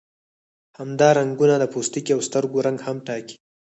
همدا 0.77 1.09
رنګونه 1.19 1.55
د 1.59 1.63
پوستکي 1.73 2.11
او 2.15 2.21
سترګو 2.27 2.57
رنګ 2.67 2.79
هم 2.87 2.97
ټاکي. 3.07 3.35